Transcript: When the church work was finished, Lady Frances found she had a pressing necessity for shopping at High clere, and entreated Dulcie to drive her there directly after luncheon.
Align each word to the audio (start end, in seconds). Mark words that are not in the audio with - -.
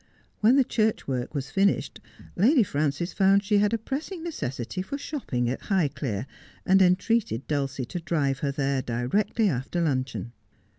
When 0.39 0.55
the 0.55 0.63
church 0.63 1.07
work 1.07 1.35
was 1.35 1.51
finished, 1.51 1.99
Lady 2.35 2.63
Frances 2.63 3.13
found 3.13 3.43
she 3.43 3.59
had 3.59 3.71
a 3.71 3.77
pressing 3.77 4.23
necessity 4.23 4.81
for 4.81 4.97
shopping 4.97 5.47
at 5.47 5.61
High 5.69 5.89
clere, 5.89 6.25
and 6.65 6.81
entreated 6.81 7.45
Dulcie 7.45 7.85
to 7.85 7.99
drive 7.99 8.39
her 8.39 8.51
there 8.51 8.81
directly 8.81 9.47
after 9.47 9.79
luncheon. 9.79 10.31